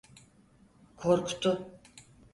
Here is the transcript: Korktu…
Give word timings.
Korktu… 0.95 1.69